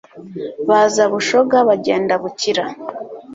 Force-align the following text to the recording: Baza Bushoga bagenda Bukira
Baza 0.69 1.03
Bushoga 1.13 1.57
bagenda 1.69 2.13
Bukira 2.21 2.65